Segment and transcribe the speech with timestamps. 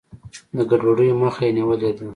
[0.57, 2.05] د ګډوډیو مخه یې نیولې ده.